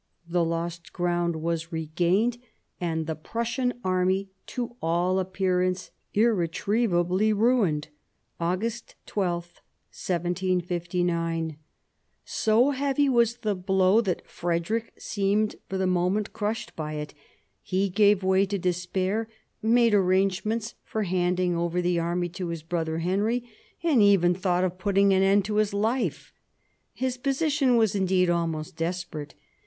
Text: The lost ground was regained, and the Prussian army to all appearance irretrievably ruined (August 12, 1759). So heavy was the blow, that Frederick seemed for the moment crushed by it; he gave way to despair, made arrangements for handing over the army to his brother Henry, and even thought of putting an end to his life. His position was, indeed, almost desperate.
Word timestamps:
The 0.27 0.43
lost 0.43 0.93
ground 0.93 1.35
was 1.43 1.71
regained, 1.71 2.39
and 2.79 3.05
the 3.05 3.13
Prussian 3.13 3.71
army 3.83 4.29
to 4.47 4.75
all 4.81 5.19
appearance 5.19 5.91
irretrievably 6.15 7.33
ruined 7.33 7.89
(August 8.39 8.95
12, 9.05 9.61
1759). 9.93 11.55
So 12.25 12.71
heavy 12.71 13.09
was 13.09 13.37
the 13.37 13.53
blow, 13.53 14.01
that 14.01 14.27
Frederick 14.27 14.91
seemed 14.97 15.57
for 15.69 15.77
the 15.77 15.85
moment 15.85 16.33
crushed 16.33 16.75
by 16.75 16.93
it; 16.93 17.13
he 17.61 17.87
gave 17.87 18.23
way 18.23 18.47
to 18.47 18.57
despair, 18.57 19.29
made 19.61 19.93
arrangements 19.93 20.73
for 20.83 21.03
handing 21.03 21.55
over 21.55 21.79
the 21.79 21.99
army 21.99 22.29
to 22.29 22.47
his 22.47 22.63
brother 22.63 22.97
Henry, 22.97 23.47
and 23.83 24.01
even 24.01 24.33
thought 24.33 24.63
of 24.63 24.79
putting 24.79 25.13
an 25.13 25.21
end 25.21 25.45
to 25.45 25.57
his 25.57 25.75
life. 25.75 26.33
His 26.91 27.17
position 27.19 27.75
was, 27.75 27.93
indeed, 27.93 28.31
almost 28.31 28.75
desperate. 28.75 29.35